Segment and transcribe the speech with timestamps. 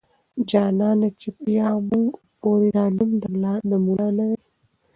[0.49, 1.27] جانانه چې
[1.57, 2.11] يا موږ
[2.41, 4.33] پورې دا نوم د ملا نه واي.